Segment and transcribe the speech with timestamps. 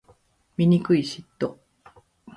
[0.57, 1.59] 醜い嫉妬